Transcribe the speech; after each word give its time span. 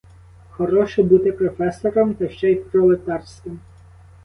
Хороше 0.51 1.03
бути 1.03 1.31
професором, 1.31 2.13
та 2.13 2.29
ще 2.29 2.51
й 2.51 2.55
пролетарським! 2.55 3.59